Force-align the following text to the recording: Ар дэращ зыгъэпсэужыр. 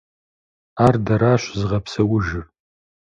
Ар 0.85 0.95
дэращ 1.05 1.43
зыгъэпсэужыр. 1.59 2.45